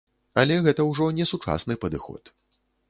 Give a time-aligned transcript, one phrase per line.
[0.43, 2.23] Але гэта ўжо не сучасны падыход.